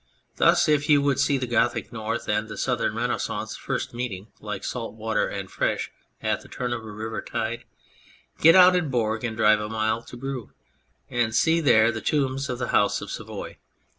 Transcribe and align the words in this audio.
Thus, 0.37 0.67
if 0.67 0.89
you 0.89 0.99
would 1.03 1.19
see 1.19 1.37
the 1.37 1.45
Gothic 1.45 1.93
North 1.93 2.27
and 2.27 2.47
the 2.49 2.57
Southern 2.57 2.95
Renaissance 2.95 3.55
first 3.55 3.93
meeting, 3.93 4.29
like 4.39 4.63
salt 4.63 4.95
water 4.95 5.27
and 5.27 5.47
fresh 5.47 5.91
at 6.23 6.41
the 6.41 6.47
turn 6.47 6.73
of 6.73 6.83
a 6.83 6.91
river 6.91 7.21
tide, 7.21 7.65
get 8.39 8.55
out 8.55 8.75
at 8.75 8.89
Bourg 8.89 9.23
and 9.23 9.37
drive 9.37 9.59
a 9.59 9.69
mile 9.69 10.01
to 10.05 10.17
Brou 10.17 10.53
and 11.11 11.35
see 11.35 11.59
there 11.61 11.91
the 11.91 12.01
tombs 12.01 12.49
of 12.49 12.57
the 12.57 12.69
House 12.69 12.99
of 13.01 13.11
Savoy. 13.11 13.57